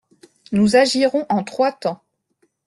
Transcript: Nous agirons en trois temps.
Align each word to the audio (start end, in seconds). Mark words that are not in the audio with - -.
Nous 0.51 0.75
agirons 0.75 1.27
en 1.29 1.43
trois 1.43 1.71
temps. 1.71 2.01